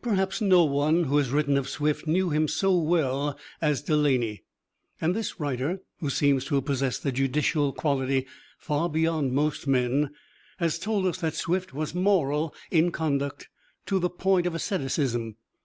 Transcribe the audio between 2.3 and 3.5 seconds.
him so well